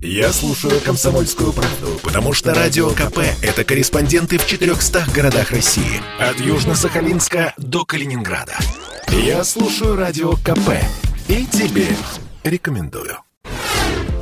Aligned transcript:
Я 0.00 0.32
слушаю 0.32 0.80
«Комсомольскую 0.80 1.52
правду», 1.52 1.98
потому 2.04 2.32
что 2.32 2.54
«Радио 2.54 2.90
КП»— 2.90 3.18
это 3.42 3.64
корреспонденты 3.64 4.38
в 4.38 4.46
400 4.46 5.06
городах 5.12 5.50
России. 5.50 6.00
От 6.20 6.36
Южно-Сахалинска 6.36 7.52
до 7.56 7.84
Калининграда. 7.84 8.56
Я 9.08 9.42
слушаю 9.42 9.96
«Радио 9.96 10.34
КП» 10.34 10.70
и 11.26 11.44
тебе 11.46 11.88
рекомендую. 12.44 13.18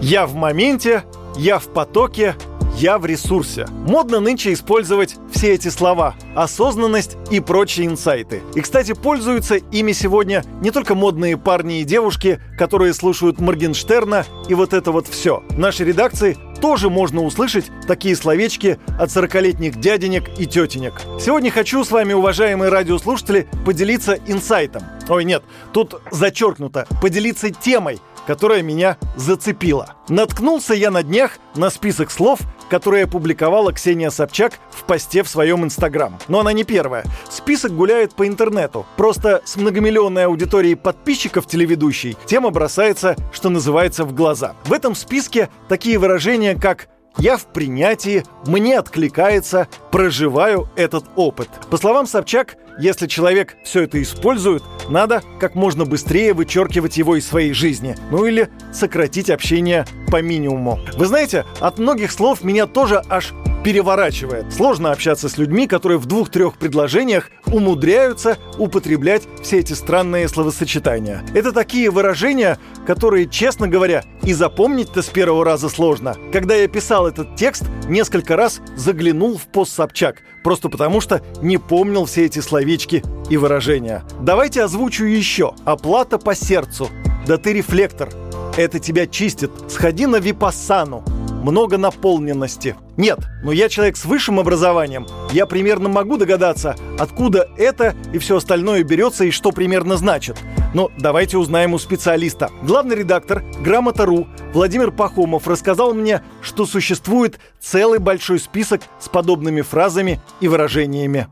Я 0.01 0.27
в 0.27 0.35
моменте, 0.35 1.05
я 1.37 1.59
в 1.59 1.67
потоке, 1.67 2.37
я 2.77 2.99
в 2.99 3.07
ресурсе. 3.07 3.67
Модно 3.87 4.21
нынче 4.21 4.53
использовать 4.53 5.17
все 5.33 5.55
эти 5.55 5.69
слова– 5.69 6.15
осознанность 6.37 7.17
и 7.31 7.41
прочие 7.41 7.87
инсайты. 7.87 8.43
И, 8.55 8.61
кстати, 8.61 8.93
пользуются 8.93 9.57
ими 9.57 9.93
сегодня 9.93 10.45
не 10.61 10.71
только 10.71 10.95
модные 10.95 11.39
парни 11.39 11.81
и 11.81 11.85
девушки, 11.85 12.41
которые 12.59 12.93
слушают 12.93 13.41
Моргенштерна 13.41 14.27
и 14.49 14.55
вот 14.55 14.75
это 14.75 14.93
вот 14.93 15.09
все. 15.09 15.43
В 15.49 15.59
нашей 15.59 15.87
редакции 15.87 16.37
тоже 16.61 16.91
можно 16.91 17.23
услышать 17.23 17.67
такие 17.87 18.17
словечки 18.17 18.79
от 18.99 19.09
40-летних 19.11 19.79
дяденек 19.79 20.39
и 20.39 20.47
тетенек. 20.47 20.95
Сегодня 21.21 21.51
хочу 21.51 21.83
с 21.85 21.91
вами, 21.91 22.13
уважаемые 22.13 22.71
радиослушатели, 22.71 23.47
поделиться 23.65 24.19
инсайтом. 24.27 24.83
Ой, 25.09 25.25
нет, 25.25 25.43
тут 25.73 26.01
зачеркнуто. 26.11 26.87
Поделиться 27.01 27.51
темой, 27.51 28.01
которая 28.27 28.63
меня 28.63 28.97
зацепила. 29.17 29.95
Наткнулся 30.09 30.75
я 30.75 30.91
на 30.91 31.03
днях 31.03 31.39
на 31.55 31.71
список 31.71 32.11
слов, 32.11 32.41
которые 32.69 33.05
опубликовала 33.05 33.73
Ксения 33.73 34.11
Собчак 34.11 34.55
в 34.71 34.85
посте 34.85 35.23
в 35.23 35.29
своем 35.29 35.65
Инстаграм. 35.65 36.19
Но 36.29 36.41
она 36.41 36.53
не 36.53 36.65
первая. 36.65 37.05
Список 37.29 37.73
гуляет 37.73 38.15
по 38.15 38.27
интернету. 38.27 38.87
Просто 38.97 39.43
с 39.45 39.57
многомиллионной 39.57 40.27
аудиторией 40.27 40.77
подписчиков 40.77 41.47
телеведущей 41.47 42.17
тема 42.27 42.51
бросается, 42.51 43.17
что 43.33 43.49
называется, 43.49 44.05
в 44.05 44.15
глаза. 44.15 44.55
В 44.65 44.73
этом 44.73 44.95
списке 44.95 45.49
такие 45.69 45.99
выражения, 45.99 46.55
как 46.55 46.89
я 47.19 47.37
в 47.37 47.47
принятии, 47.47 48.25
мне 48.47 48.79
откликается, 48.79 49.69
проживаю 49.91 50.69
этот 50.77 51.05
опыт. 51.17 51.49
По 51.71 51.77
словам 51.77 52.07
Собчак, 52.07 52.57
если 52.79 53.07
человек 53.07 53.57
все 53.65 53.83
это 53.83 54.03
использует, 54.03 54.63
надо 54.91 55.23
как 55.41 55.55
можно 55.55 55.85
быстрее 55.85 56.35
вычеркивать 56.35 56.99
его 56.99 57.17
из 57.17 57.27
своей 57.27 57.53
жизни. 57.53 57.97
Ну 58.11 58.27
или 58.27 58.51
сократить 58.73 59.31
общение 59.31 59.87
по 60.09 60.21
минимуму. 60.21 60.79
Вы 60.97 61.07
знаете, 61.07 61.47
от 61.61 61.79
многих 61.79 62.13
слов 62.13 62.45
меня 62.45 62.67
тоже 62.67 63.03
аж 63.09 63.33
переворачивает. 63.67 64.55
Сложно 64.55 64.93
общаться 64.93 65.29
с 65.29 65.39
людьми, 65.39 65.67
которые 65.67 65.99
в 65.99 66.07
двух-трех 66.07 66.57
предложениях 66.57 67.31
умудряются 67.47 68.39
употреблять 68.59 69.25
все 69.43 69.59
эти 69.59 69.73
странные 69.73 70.29
словосочетания. 70.29 71.27
Это 71.35 71.51
такие 71.51 71.91
выражения, 71.91 72.61
которые, 72.87 73.29
честно 73.29 73.67
говоря, 73.67 74.05
и 74.23 74.33
запомнить-то 74.35 75.03
с 75.03 75.07
первого 75.07 75.45
раза 75.45 75.69
сложно. 75.69 76.15
Когда 76.33 76.55
я 76.55 76.69
писал 76.69 77.09
этот 77.09 77.35
текст, 77.35 77.65
несколько 77.89 78.37
раз 78.37 78.61
заглянул 78.77 79.37
в 79.37 79.49
пост 79.49 79.75
Собчак, 79.75 80.23
просто 80.45 80.69
потому 80.69 81.01
что 81.01 81.21
не 81.43 81.59
помнил 81.59 82.05
все 82.05 82.27
эти 82.27 82.39
словечки 82.39 83.03
и 83.31 83.37
выражения. 83.37 84.05
Давайте 84.21 84.63
озвучу 84.63 85.07
еще. 85.07 85.55
Оплата 85.65 86.19
по 86.19 86.37
сердцу. 86.37 86.89
Да 87.27 87.37
ты 87.37 87.53
рефлектор. 87.53 88.11
Это 88.57 88.79
тебя 88.79 89.09
чистит. 89.09 89.51
Сходи 89.67 90.07
на 90.07 90.21
випассану 90.21 91.03
много 91.47 91.79
наполненности. 91.79 92.75
Нет, 92.97 93.21
но 93.45 93.53
я 93.53 93.69
человек 93.69 93.97
с 93.97 94.05
высшим 94.05 94.41
образованием. 94.41 95.07
Я 95.31 95.47
примерно 95.47 95.89
могу 95.89 96.17
догадаться, 96.17 96.75
откуда 96.99 97.49
это 97.57 97.95
и 98.13 98.19
все 98.19 98.37
остальное 98.37 98.83
берется 98.83 99.25
и 99.25 99.31
что 99.31 99.53
примерно 99.53 99.97
значит. 99.97 100.37
Но 100.75 100.91
давайте 100.99 101.39
узнаем 101.39 101.73
у 101.75 101.79
специалиста. 101.79 102.51
Главный 102.63 102.97
редактор 102.97 103.45
«Грамота.ру» 103.61 104.27
Владимир 104.53 104.91
Пахомов 104.91 105.47
рассказал 105.47 105.95
мне, 105.95 106.23
что 106.43 106.67
существует 106.67 107.39
целый 107.61 108.01
большой 108.01 108.41
список 108.41 108.83
с 108.99 109.09
подобными 109.09 109.61
фразами 109.61 110.21
и 110.41 110.49
выражениями. 110.49 111.29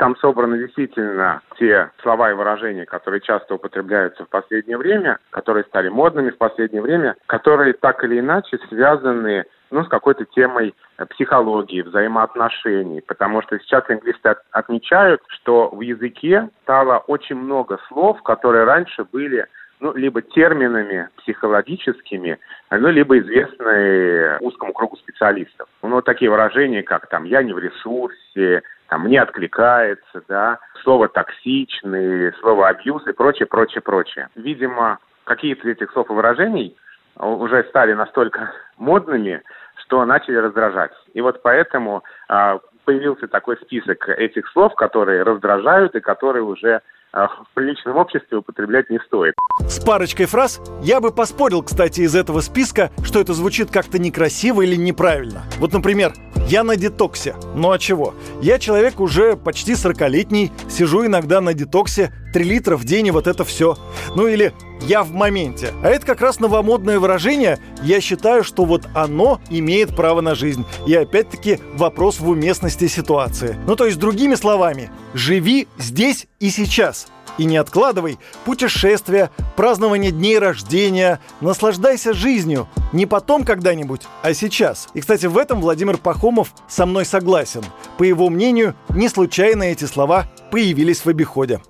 Там 0.00 0.16
собраны 0.16 0.56
действительно 0.56 1.42
те 1.58 1.90
слова 2.00 2.30
и 2.30 2.34
выражения, 2.34 2.86
которые 2.86 3.20
часто 3.20 3.56
употребляются 3.56 4.24
в 4.24 4.30
последнее 4.30 4.78
время, 4.78 5.18
которые 5.28 5.64
стали 5.64 5.90
модными 5.90 6.30
в 6.30 6.38
последнее 6.38 6.80
время, 6.80 7.16
которые 7.26 7.74
так 7.74 8.02
или 8.02 8.18
иначе 8.18 8.58
связаны 8.70 9.44
ну, 9.70 9.84
с 9.84 9.88
какой-то 9.88 10.24
темой 10.24 10.74
э, 10.96 11.04
психологии, 11.04 11.82
взаимоотношений, 11.82 13.02
потому 13.02 13.42
что 13.42 13.58
сейчас 13.58 13.86
лингвисты 13.90 14.36
отмечают, 14.52 15.20
что 15.28 15.68
в 15.68 15.82
языке 15.82 16.48
стало 16.62 16.96
очень 17.06 17.36
много 17.36 17.78
слов, 17.88 18.22
которые 18.22 18.64
раньше 18.64 19.04
были 19.04 19.44
ну, 19.80 19.94
либо 19.94 20.22
терминами 20.22 21.08
психологическими, 21.18 22.38
ну, 22.70 22.88
либо 22.88 23.18
известные 23.18 24.38
узкому 24.40 24.72
кругу 24.72 24.96
специалистов. 24.96 25.68
Ну, 25.82 25.90
вот 25.90 26.04
такие 26.06 26.30
выражения, 26.30 26.82
как 26.82 27.08
там 27.08 27.24
«я 27.24 27.42
не 27.42 27.52
в 27.52 27.58
ресурсе», 27.58 28.62
там, 28.90 29.04
мне 29.04 29.22
откликается, 29.22 30.22
да, 30.28 30.58
слово 30.82 31.08
токсичный, 31.08 32.32
слово 32.40 32.68
абьюз 32.68 33.06
и 33.06 33.12
прочее, 33.12 33.46
прочее, 33.46 33.80
прочее. 33.80 34.28
Видимо, 34.34 34.98
какие-то 35.24 35.68
этих 35.68 35.92
слов 35.92 36.10
и 36.10 36.12
выражений 36.12 36.76
уже 37.16 37.62
стали 37.68 37.92
настолько 37.92 38.52
модными, 38.78 39.42
что 39.76 40.04
начали 40.04 40.36
раздражать. 40.36 40.90
И 41.14 41.20
вот 41.20 41.40
поэтому 41.42 42.02
а, 42.28 42.58
появился 42.84 43.28
такой 43.28 43.58
список 43.58 44.08
этих 44.08 44.48
слов, 44.48 44.74
которые 44.74 45.22
раздражают 45.22 45.94
и 45.94 46.00
которые 46.00 46.42
уже 46.42 46.82
в 47.12 47.46
приличном 47.54 47.96
обществе 47.96 48.38
употреблять 48.38 48.88
не 48.90 48.98
стоит. 49.06 49.34
С 49.60 49.80
парочкой 49.80 50.26
фраз 50.26 50.60
я 50.82 51.00
бы 51.00 51.10
поспорил, 51.12 51.62
кстати, 51.62 52.02
из 52.02 52.14
этого 52.14 52.40
списка, 52.40 52.90
что 53.04 53.20
это 53.20 53.34
звучит 53.34 53.70
как-то 53.70 53.98
некрасиво 53.98 54.62
или 54.62 54.76
неправильно. 54.76 55.42
Вот, 55.58 55.72
например, 55.72 56.12
я 56.48 56.62
на 56.62 56.76
детоксе. 56.76 57.34
Ну 57.54 57.70
а 57.70 57.78
чего? 57.78 58.14
Я 58.40 58.58
человек 58.58 59.00
уже 59.00 59.36
почти 59.36 59.72
40-летний, 59.72 60.52
сижу 60.68 61.04
иногда 61.06 61.40
на 61.40 61.54
детоксе, 61.54 62.12
3 62.32 62.44
литра 62.44 62.76
в 62.76 62.84
день 62.84 63.08
и 63.08 63.10
вот 63.10 63.26
это 63.26 63.44
все. 63.44 63.76
Ну 64.14 64.26
или 64.26 64.52
«я 64.82 65.02
в 65.02 65.12
моменте». 65.12 65.72
А 65.82 65.88
это 65.88 66.06
как 66.06 66.20
раз 66.20 66.40
новомодное 66.40 66.98
выражение. 66.98 67.58
Я 67.82 68.00
считаю, 68.00 68.44
что 68.44 68.64
вот 68.64 68.86
оно 68.94 69.40
имеет 69.50 69.94
право 69.94 70.20
на 70.20 70.34
жизнь. 70.34 70.64
И 70.86 70.94
опять-таки 70.94 71.58
вопрос 71.74 72.20
в 72.20 72.28
уместности 72.28 72.86
ситуации. 72.86 73.56
Ну 73.66 73.76
то 73.76 73.86
есть 73.86 73.98
другими 73.98 74.34
словами, 74.34 74.90
живи 75.14 75.68
здесь 75.78 76.26
и 76.38 76.50
сейчас– 76.50 77.08
и 77.40 77.44
не 77.44 77.56
откладывай 77.56 78.18
путешествия, 78.44 79.30
празднование 79.56 80.10
дней 80.10 80.38
рождения, 80.38 81.20
наслаждайся 81.40 82.12
жизнью. 82.12 82.68
Не 82.92 83.06
потом 83.06 83.44
когда-нибудь, 83.44 84.02
а 84.22 84.34
сейчас. 84.34 84.88
И, 84.92 85.00
кстати, 85.00 85.24
в 85.24 85.38
этом 85.38 85.62
Владимир 85.62 85.96
Пахомов 85.96 86.52
со 86.68 86.84
мной 86.84 87.06
согласен. 87.06 87.62
По 87.96 88.02
его 88.02 88.28
мнению, 88.28 88.74
не 88.90 89.08
случайно 89.08 89.62
эти 89.64 89.86
слова 89.86 90.26
появились 90.50 91.00
в 91.00 91.08
обиходе 91.08 91.60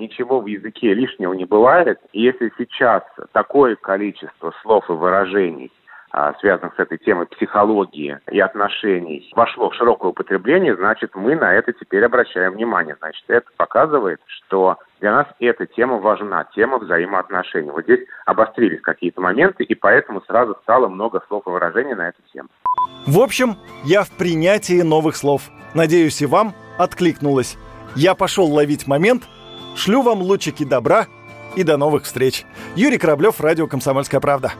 ничего 0.00 0.40
в 0.40 0.46
языке 0.46 0.94
лишнего 0.94 1.32
не 1.34 1.44
бывает. 1.44 2.00
И 2.12 2.22
если 2.22 2.52
сейчас 2.58 3.02
такое 3.32 3.76
количество 3.76 4.52
слов 4.62 4.88
и 4.88 4.92
выражений 4.92 5.70
а, 6.12 6.34
связанных 6.40 6.74
с 6.74 6.78
этой 6.80 6.98
темой 6.98 7.26
психологии 7.26 8.18
и 8.32 8.40
отношений, 8.40 9.30
вошло 9.36 9.70
в 9.70 9.74
широкое 9.74 10.10
употребление, 10.10 10.74
значит, 10.74 11.14
мы 11.14 11.36
на 11.36 11.54
это 11.54 11.72
теперь 11.72 12.04
обращаем 12.04 12.54
внимание. 12.54 12.96
Значит, 12.98 13.22
это 13.28 13.46
показывает, 13.56 14.20
что 14.26 14.76
для 15.00 15.12
нас 15.12 15.26
эта 15.38 15.66
тема 15.66 15.98
важна, 15.98 16.48
тема 16.52 16.78
взаимоотношений. 16.78 17.70
Вот 17.70 17.84
здесь 17.84 18.00
обострились 18.26 18.80
какие-то 18.80 19.20
моменты, 19.20 19.62
и 19.62 19.74
поэтому 19.76 20.20
сразу 20.22 20.56
стало 20.62 20.88
много 20.88 21.22
слов 21.28 21.44
и 21.46 21.50
выражений 21.50 21.94
на 21.94 22.08
эту 22.08 22.22
тему. 22.32 22.48
В 23.06 23.20
общем, 23.20 23.54
я 23.84 24.02
в 24.02 24.10
принятии 24.10 24.82
новых 24.82 25.14
слов. 25.14 25.42
Надеюсь, 25.74 26.20
и 26.22 26.26
вам 26.26 26.54
откликнулось. 26.76 27.56
Я 27.94 28.16
пошел 28.16 28.46
ловить 28.46 28.88
момент. 28.88 29.22
Шлю 29.74 30.02
вам 30.02 30.22
лучики 30.22 30.64
добра 30.64 31.06
и 31.56 31.62
до 31.62 31.76
новых 31.76 32.04
встреч. 32.04 32.44
Юрий 32.76 32.98
Кораблев, 32.98 33.40
Радио 33.40 33.66
«Комсомольская 33.66 34.20
правда». 34.20 34.52